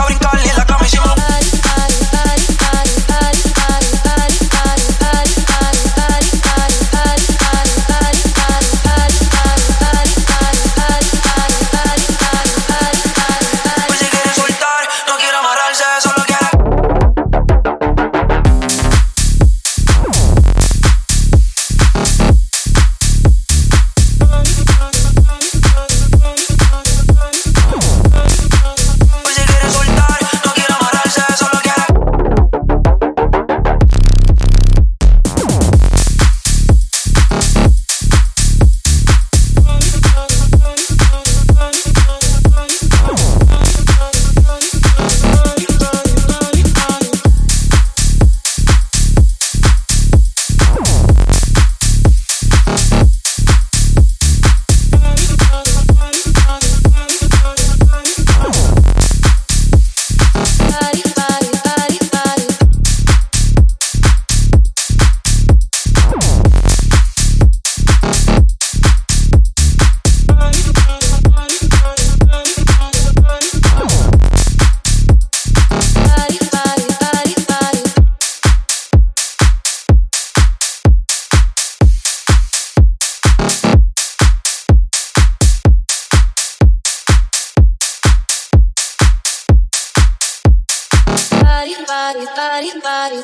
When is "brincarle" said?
0.06-0.49